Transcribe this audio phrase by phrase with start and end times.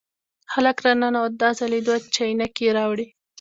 [0.53, 3.05] هلک را ننوت، دا ځل یې دوه چاینکې راوړې.